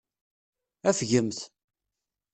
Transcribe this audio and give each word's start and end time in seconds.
Afgemt. 0.89 1.39